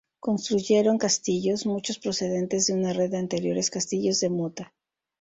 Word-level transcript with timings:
Construyeron 0.19 0.97
castillos, 0.97 1.67
muchos 1.67 1.99
procedentes 1.99 2.65
de 2.65 2.73
una 2.73 2.91
red 2.91 3.11
de 3.11 3.17
anteriores 3.19 3.69
castillos 3.69 4.19
de 4.19 4.31
mota. 4.31 4.73